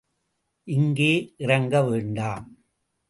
[0.67, 1.33] இங்கே
[1.37, 2.45] இறங்க வேண்டாம்.